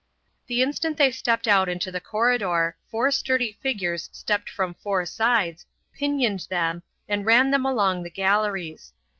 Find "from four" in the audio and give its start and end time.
4.49-5.05